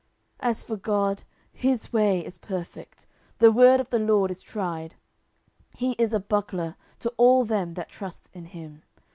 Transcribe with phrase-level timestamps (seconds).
[0.41, 1.23] 10:022:031 As for God,
[1.53, 3.05] his way is perfect;
[3.37, 4.95] the word of the LORD is tried:
[5.75, 8.81] he is a buckler to all them that trust in him.